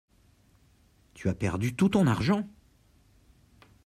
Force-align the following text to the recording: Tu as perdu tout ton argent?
Tu 1.13 1.29
as 1.29 1.35
perdu 1.35 1.75
tout 1.75 1.87
ton 1.89 2.07
argent? 2.07 2.49